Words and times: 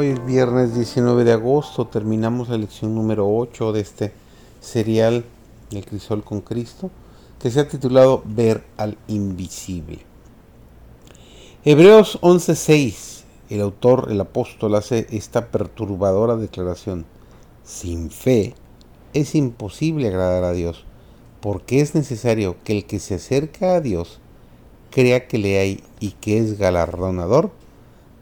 Hoy 0.00 0.10
es 0.10 0.24
viernes 0.24 0.76
19 0.76 1.24
de 1.24 1.32
agosto, 1.32 1.88
terminamos 1.88 2.48
la 2.48 2.56
lección 2.56 2.94
número 2.94 3.28
8 3.28 3.72
de 3.72 3.80
este 3.80 4.12
serial 4.60 5.24
El 5.72 5.84
Crisol 5.84 6.22
con 6.22 6.40
Cristo, 6.40 6.92
que 7.40 7.50
se 7.50 7.58
ha 7.58 7.66
titulado 7.66 8.22
Ver 8.24 8.62
al 8.76 8.96
Invisible. 9.08 9.98
Hebreos 11.64 12.20
11:6, 12.22 13.24
el 13.50 13.60
autor, 13.60 14.06
el 14.12 14.20
apóstol, 14.20 14.76
hace 14.76 15.08
esta 15.10 15.48
perturbadora 15.48 16.36
declaración. 16.36 17.04
Sin 17.64 18.12
fe 18.12 18.54
es 19.14 19.34
imposible 19.34 20.06
agradar 20.06 20.44
a 20.44 20.52
Dios, 20.52 20.84
porque 21.40 21.80
es 21.80 21.96
necesario 21.96 22.54
que 22.62 22.72
el 22.72 22.84
que 22.84 23.00
se 23.00 23.16
acerca 23.16 23.74
a 23.74 23.80
Dios 23.80 24.20
crea 24.92 25.26
que 25.26 25.38
le 25.38 25.58
hay 25.58 25.82
y 25.98 26.12
que 26.12 26.38
es 26.38 26.56
galardonador 26.56 27.50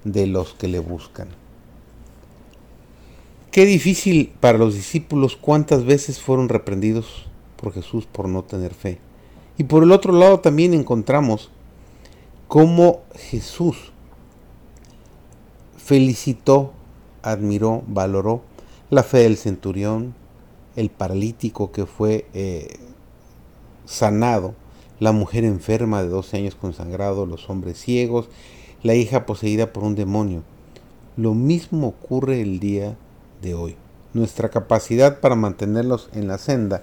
de 0.04 0.26
los 0.26 0.54
que 0.54 0.68
le 0.68 0.78
buscan. 0.78 1.28
Qué 3.56 3.64
difícil 3.64 4.34
para 4.38 4.58
los 4.58 4.74
discípulos 4.74 5.34
cuántas 5.34 5.86
veces 5.86 6.20
fueron 6.20 6.50
reprendidos 6.50 7.24
por 7.56 7.72
Jesús 7.72 8.04
por 8.04 8.28
no 8.28 8.44
tener 8.44 8.74
fe. 8.74 8.98
Y 9.56 9.64
por 9.64 9.82
el 9.82 9.92
otro 9.92 10.12
lado 10.12 10.40
también 10.40 10.74
encontramos 10.74 11.50
cómo 12.48 13.00
Jesús 13.14 13.92
felicitó, 15.78 16.74
admiró, 17.22 17.82
valoró 17.86 18.42
la 18.90 19.02
fe 19.02 19.20
del 19.20 19.38
centurión, 19.38 20.14
el 20.76 20.90
paralítico 20.90 21.72
que 21.72 21.86
fue 21.86 22.26
eh, 22.34 22.76
sanado, 23.86 24.54
la 25.00 25.12
mujer 25.12 25.44
enferma 25.44 26.02
de 26.02 26.10
12 26.10 26.36
años 26.36 26.54
con 26.56 26.74
sangrado, 26.74 27.24
los 27.24 27.48
hombres 27.48 27.78
ciegos, 27.78 28.28
la 28.82 28.94
hija 28.94 29.24
poseída 29.24 29.72
por 29.72 29.82
un 29.82 29.94
demonio. 29.94 30.42
Lo 31.16 31.32
mismo 31.32 31.86
ocurre 31.86 32.42
el 32.42 32.60
día 32.60 32.98
hoy. 33.54 33.76
Nuestra 34.14 34.48
capacidad 34.48 35.20
para 35.20 35.34
mantenerlos 35.34 36.08
en 36.12 36.28
la 36.28 36.38
senda 36.38 36.82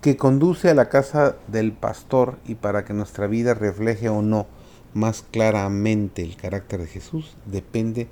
que 0.00 0.16
conduce 0.16 0.68
a 0.68 0.74
la 0.74 0.88
casa 0.90 1.36
del 1.48 1.72
pastor 1.72 2.38
y 2.46 2.56
para 2.56 2.84
que 2.84 2.92
nuestra 2.92 3.26
vida 3.26 3.54
refleje 3.54 4.08
o 4.10 4.20
no 4.20 4.46
más 4.94 5.24
claramente 5.30 6.22
el 6.22 6.36
carácter 6.36 6.80
de 6.80 6.86
Jesús 6.86 7.36
depende 7.46 8.08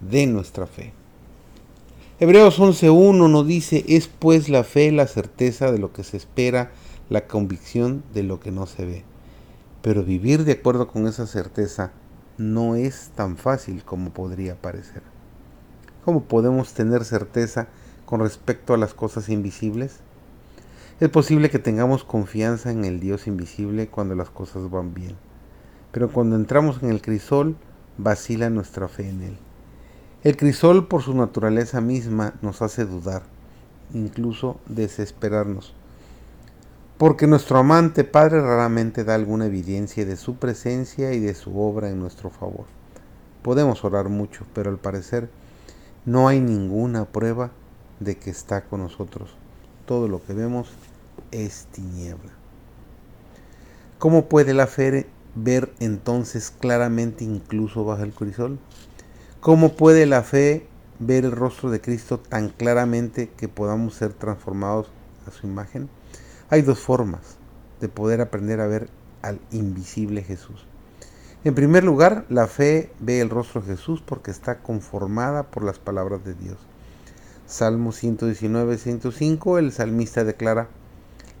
de 0.00 0.26
nuestra 0.26 0.66
fe. 0.66 0.92
Hebreos 2.18 2.58
11.1 2.58 3.30
nos 3.30 3.46
dice, 3.46 3.84
es 3.88 4.08
pues 4.08 4.48
la 4.48 4.64
fe 4.64 4.90
la 4.92 5.06
certeza 5.06 5.70
de 5.70 5.78
lo 5.78 5.92
que 5.92 6.04
se 6.04 6.16
espera, 6.16 6.70
la 7.10 7.26
convicción 7.26 8.02
de 8.14 8.22
lo 8.22 8.40
que 8.40 8.52
no 8.52 8.66
se 8.66 8.84
ve. 8.84 9.04
Pero 9.82 10.02
vivir 10.02 10.44
de 10.44 10.52
acuerdo 10.52 10.88
con 10.88 11.06
esa 11.06 11.26
certeza 11.26 11.92
no 12.38 12.74
es 12.74 13.10
tan 13.14 13.36
fácil 13.36 13.84
como 13.84 14.10
podría 14.10 14.56
parecer. 14.56 15.02
¿Cómo 16.06 16.22
podemos 16.22 16.72
tener 16.72 17.04
certeza 17.04 17.66
con 18.04 18.20
respecto 18.20 18.72
a 18.72 18.76
las 18.76 18.94
cosas 18.94 19.28
invisibles? 19.28 19.98
Es 21.00 21.08
posible 21.08 21.50
que 21.50 21.58
tengamos 21.58 22.04
confianza 22.04 22.70
en 22.70 22.84
el 22.84 23.00
Dios 23.00 23.26
invisible 23.26 23.88
cuando 23.88 24.14
las 24.14 24.30
cosas 24.30 24.70
van 24.70 24.94
bien, 24.94 25.16
pero 25.90 26.08
cuando 26.08 26.36
entramos 26.36 26.80
en 26.80 26.90
el 26.90 27.02
crisol 27.02 27.56
vacila 27.98 28.50
nuestra 28.50 28.86
fe 28.86 29.08
en 29.08 29.22
Él. 29.22 29.38
El 30.22 30.36
crisol 30.36 30.86
por 30.86 31.02
su 31.02 31.12
naturaleza 31.12 31.80
misma 31.80 32.34
nos 32.40 32.62
hace 32.62 32.84
dudar, 32.84 33.24
incluso 33.92 34.60
desesperarnos, 34.66 35.74
porque 36.98 37.26
nuestro 37.26 37.58
amante 37.58 38.04
Padre 38.04 38.40
raramente 38.42 39.02
da 39.02 39.16
alguna 39.16 39.46
evidencia 39.46 40.06
de 40.06 40.14
su 40.14 40.36
presencia 40.36 41.12
y 41.14 41.18
de 41.18 41.34
su 41.34 41.60
obra 41.60 41.90
en 41.90 41.98
nuestro 41.98 42.30
favor. 42.30 42.66
Podemos 43.42 43.84
orar 43.84 44.08
mucho, 44.08 44.46
pero 44.54 44.70
al 44.70 44.78
parecer 44.78 45.28
no 46.06 46.28
hay 46.28 46.40
ninguna 46.40 47.04
prueba 47.04 47.50
de 47.98 48.16
que 48.16 48.30
está 48.30 48.64
con 48.64 48.80
nosotros. 48.80 49.34
Todo 49.86 50.06
lo 50.06 50.24
que 50.24 50.34
vemos 50.34 50.68
es 51.32 51.66
tiniebla. 51.72 52.30
¿Cómo 53.98 54.26
puede 54.26 54.54
la 54.54 54.68
fe 54.68 55.06
ver 55.34 55.72
entonces 55.80 56.52
claramente 56.52 57.24
incluso 57.24 57.84
bajo 57.84 58.04
el 58.04 58.12
crisol? 58.12 58.60
¿Cómo 59.40 59.74
puede 59.74 60.06
la 60.06 60.22
fe 60.22 60.68
ver 61.00 61.24
el 61.24 61.32
rostro 61.32 61.70
de 61.70 61.80
Cristo 61.80 62.20
tan 62.20 62.50
claramente 62.50 63.30
que 63.36 63.48
podamos 63.48 63.94
ser 63.94 64.12
transformados 64.12 64.86
a 65.26 65.32
su 65.32 65.48
imagen? 65.48 65.88
Hay 66.50 66.62
dos 66.62 66.78
formas 66.78 67.36
de 67.80 67.88
poder 67.88 68.20
aprender 68.20 68.60
a 68.60 68.68
ver 68.68 68.88
al 69.22 69.40
invisible 69.50 70.22
Jesús. 70.22 70.66
En 71.46 71.54
primer 71.54 71.84
lugar, 71.84 72.26
la 72.28 72.48
fe 72.48 72.90
ve 72.98 73.20
el 73.20 73.30
rostro 73.30 73.60
de 73.60 73.76
Jesús 73.76 74.02
porque 74.04 74.32
está 74.32 74.58
conformada 74.58 75.44
por 75.44 75.62
las 75.62 75.78
palabras 75.78 76.24
de 76.24 76.34
Dios. 76.34 76.58
Salmo 77.46 77.92
119, 77.92 78.76
105, 78.76 79.58
el 79.58 79.70
salmista 79.70 80.24
declara, 80.24 80.66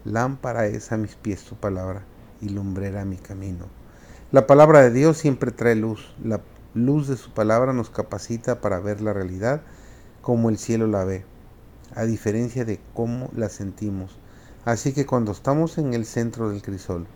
Lámpara 0.04 0.66
es 0.66 0.92
a 0.92 0.96
mis 0.96 1.16
pies 1.16 1.42
tu 1.42 1.56
palabra 1.56 2.04
y 2.40 2.50
lumbrera 2.50 3.04
mi 3.04 3.16
camino. 3.16 3.64
La 4.30 4.46
palabra 4.46 4.80
de 4.80 4.92
Dios 4.92 5.18
siempre 5.18 5.50
trae 5.50 5.74
luz. 5.74 6.14
La 6.22 6.40
luz 6.72 7.08
de 7.08 7.16
su 7.16 7.32
palabra 7.32 7.72
nos 7.72 7.90
capacita 7.90 8.60
para 8.60 8.78
ver 8.78 9.00
la 9.00 9.12
realidad 9.12 9.62
como 10.22 10.50
el 10.50 10.58
cielo 10.58 10.86
la 10.86 11.04
ve, 11.04 11.24
a 11.96 12.04
diferencia 12.04 12.64
de 12.64 12.78
cómo 12.94 13.28
la 13.34 13.48
sentimos. 13.48 14.16
Así 14.64 14.92
que 14.92 15.04
cuando 15.04 15.32
estamos 15.32 15.78
en 15.78 15.94
el 15.94 16.06
centro 16.06 16.48
del 16.48 16.62
crisol, 16.62 17.08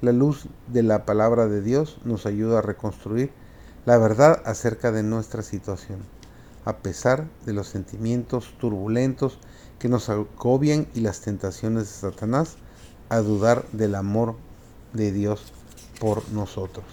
la 0.00 0.12
luz 0.12 0.46
de 0.68 0.82
la 0.82 1.04
palabra 1.04 1.48
de 1.48 1.62
Dios 1.62 1.98
nos 2.04 2.26
ayuda 2.26 2.58
a 2.58 2.62
reconstruir 2.62 3.30
la 3.84 3.98
verdad 3.98 4.42
acerca 4.44 4.92
de 4.92 5.02
nuestra 5.02 5.42
situación, 5.42 5.98
a 6.64 6.76
pesar 6.76 7.26
de 7.46 7.52
los 7.52 7.68
sentimientos 7.68 8.54
turbulentos 8.60 9.38
que 9.78 9.88
nos 9.88 10.08
agobian 10.08 10.86
y 10.94 11.00
las 11.00 11.20
tentaciones 11.20 11.84
de 11.84 12.10
Satanás 12.10 12.56
a 13.08 13.18
dudar 13.18 13.64
del 13.72 13.94
amor 13.94 14.36
de 14.92 15.12
Dios 15.12 15.52
por 16.00 16.28
nosotros. 16.30 16.84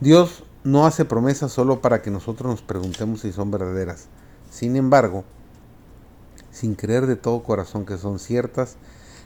Dios 0.00 0.44
no 0.64 0.86
hace 0.86 1.04
promesas 1.04 1.52
solo 1.52 1.80
para 1.80 2.00
que 2.00 2.10
nosotros 2.10 2.50
nos 2.50 2.62
preguntemos 2.62 3.20
si 3.20 3.32
son 3.32 3.50
verdaderas. 3.50 4.06
Sin 4.50 4.76
embargo, 4.76 5.24
sin 6.50 6.74
creer 6.74 7.06
de 7.06 7.16
todo 7.16 7.42
corazón 7.42 7.84
que 7.84 7.98
son 7.98 8.18
ciertas, 8.18 8.76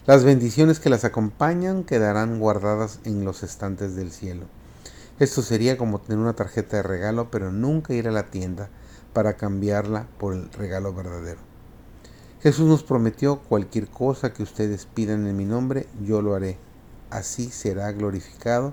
las 0.09 0.25
bendiciones 0.25 0.81
que 0.81 0.89
las 0.89 1.05
acompañan 1.05 1.85
quedarán 1.85 2.39
guardadas 2.39 2.99
en 3.05 3.27
los 3.27 3.43
estantes 3.43 3.95
del 3.95 4.11
cielo. 4.11 4.47
Esto 5.19 5.43
sería 5.43 5.77
como 5.77 6.01
tener 6.01 6.19
una 6.19 6.33
tarjeta 6.33 6.79
de 6.79 6.83
regalo, 6.83 7.31
pero 7.31 7.53
nunca 7.53 7.93
ir 7.93 8.09
a 8.09 8.11
la 8.11 8.31
tienda 8.31 8.71
para 9.13 9.37
cambiarla 9.37 10.07
por 10.19 10.33
el 10.33 10.51
regalo 10.51 10.95
verdadero. 10.95 11.41
Jesús 12.41 12.67
nos 12.67 12.85
prometió 12.85 13.41
cualquier 13.41 13.87
cosa 13.87 14.33
que 14.33 14.43
ustedes 14.43 14.87
pidan 14.87 15.27
en 15.27 15.37
mi 15.37 15.45
nombre, 15.45 15.87
yo 16.03 16.23
lo 16.23 16.35
haré. 16.35 16.57
Así 17.11 17.51
será 17.51 17.93
glorificado 17.93 18.73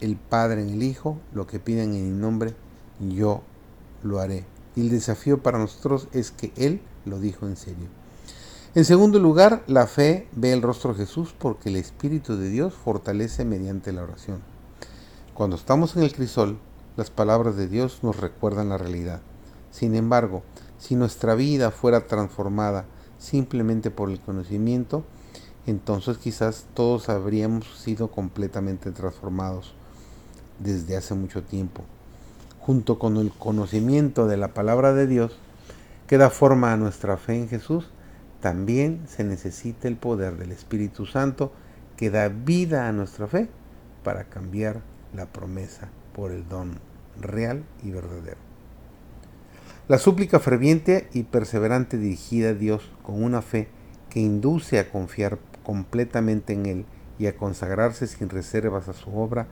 el 0.00 0.16
Padre 0.16 0.62
en 0.62 0.70
el 0.70 0.82
Hijo, 0.82 1.20
lo 1.32 1.46
que 1.46 1.60
pidan 1.60 1.94
en 1.94 2.16
mi 2.16 2.20
nombre, 2.20 2.52
yo 2.98 3.42
lo 4.02 4.18
haré. 4.18 4.44
Y 4.74 4.80
el 4.80 4.90
desafío 4.90 5.40
para 5.40 5.58
nosotros 5.60 6.08
es 6.12 6.32
que 6.32 6.52
Él 6.56 6.80
lo 7.04 7.20
dijo 7.20 7.46
en 7.46 7.56
serio. 7.56 7.86
En 8.76 8.84
segundo 8.84 9.20
lugar, 9.20 9.62
la 9.68 9.86
fe 9.86 10.26
ve 10.32 10.52
el 10.52 10.60
rostro 10.60 10.94
de 10.94 11.06
Jesús 11.06 11.32
porque 11.38 11.68
el 11.68 11.76
Espíritu 11.76 12.36
de 12.36 12.50
Dios 12.50 12.74
fortalece 12.74 13.44
mediante 13.44 13.92
la 13.92 14.02
oración. 14.02 14.40
Cuando 15.32 15.54
estamos 15.54 15.94
en 15.94 16.02
el 16.02 16.12
crisol, 16.12 16.58
las 16.96 17.08
palabras 17.08 17.54
de 17.54 17.68
Dios 17.68 18.00
nos 18.02 18.16
recuerdan 18.18 18.70
la 18.70 18.76
realidad. 18.76 19.20
Sin 19.70 19.94
embargo, 19.94 20.42
si 20.76 20.96
nuestra 20.96 21.36
vida 21.36 21.70
fuera 21.70 22.08
transformada 22.08 22.86
simplemente 23.16 23.92
por 23.92 24.10
el 24.10 24.18
conocimiento, 24.18 25.04
entonces 25.66 26.18
quizás 26.18 26.66
todos 26.74 27.08
habríamos 27.08 27.66
sido 27.78 28.08
completamente 28.10 28.90
transformados 28.90 29.72
desde 30.58 30.96
hace 30.96 31.14
mucho 31.14 31.44
tiempo. 31.44 31.84
Junto 32.58 32.98
con 32.98 33.18
el 33.18 33.30
conocimiento 33.30 34.26
de 34.26 34.36
la 34.36 34.48
palabra 34.48 34.94
de 34.94 35.06
Dios, 35.06 35.30
que 36.08 36.18
da 36.18 36.28
forma 36.28 36.72
a 36.72 36.76
nuestra 36.76 37.16
fe 37.16 37.36
en 37.36 37.48
Jesús, 37.48 37.86
también 38.44 39.00
se 39.08 39.24
necesita 39.24 39.88
el 39.88 39.96
poder 39.96 40.36
del 40.36 40.52
Espíritu 40.52 41.06
Santo 41.06 41.50
que 41.96 42.10
da 42.10 42.28
vida 42.28 42.86
a 42.86 42.92
nuestra 42.92 43.26
fe 43.26 43.48
para 44.02 44.24
cambiar 44.24 44.82
la 45.14 45.24
promesa 45.24 45.88
por 46.12 46.30
el 46.30 46.46
don 46.46 46.78
real 47.18 47.64
y 47.82 47.90
verdadero. 47.90 48.36
La 49.88 49.96
súplica 49.96 50.40
ferviente 50.40 51.08
y 51.14 51.22
perseverante 51.22 51.96
dirigida 51.96 52.50
a 52.50 52.52
Dios 52.52 52.92
con 53.02 53.24
una 53.24 53.40
fe 53.40 53.68
que 54.10 54.20
induce 54.20 54.78
a 54.78 54.90
confiar 54.90 55.38
completamente 55.62 56.52
en 56.52 56.66
Él 56.66 56.84
y 57.18 57.28
a 57.28 57.38
consagrarse 57.38 58.06
sin 58.06 58.28
reservas 58.28 58.88
a 58.88 58.92
su 58.92 59.16
obra 59.16 59.46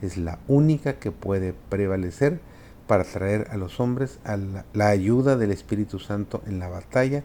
es 0.00 0.16
la 0.16 0.38
única 0.48 0.94
que 0.94 1.12
puede 1.12 1.52
prevalecer 1.68 2.40
para 2.86 3.04
traer 3.04 3.48
a 3.50 3.58
los 3.58 3.78
hombres 3.78 4.20
a 4.24 4.38
la, 4.38 4.64
la 4.72 4.88
ayuda 4.88 5.36
del 5.36 5.50
Espíritu 5.50 5.98
Santo 5.98 6.42
en 6.46 6.58
la 6.58 6.70
batalla 6.70 7.24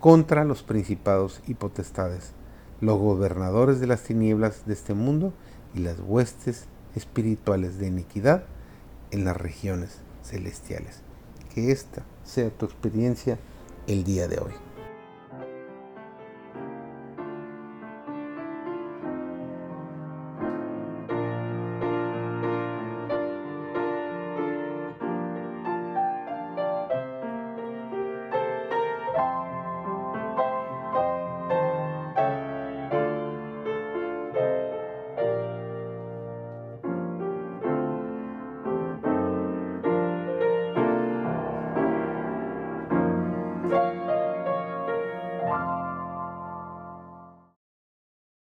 contra 0.00 0.44
los 0.44 0.62
principados 0.62 1.40
y 1.46 1.54
potestades, 1.54 2.32
los 2.80 2.98
gobernadores 2.98 3.80
de 3.80 3.86
las 3.86 4.02
tinieblas 4.02 4.66
de 4.66 4.74
este 4.74 4.94
mundo 4.94 5.32
y 5.74 5.80
las 5.80 5.96
huestes 6.00 6.66
espirituales 6.94 7.78
de 7.78 7.88
iniquidad 7.88 8.44
en 9.10 9.24
las 9.24 9.36
regiones 9.36 9.98
celestiales. 10.22 11.02
que 11.54 11.72
esta 11.72 12.04
sea 12.24 12.50
tu 12.50 12.66
experiencia 12.66 13.38
el 13.86 14.04
día 14.04 14.28
de 14.28 14.38
hoy. 14.38 14.67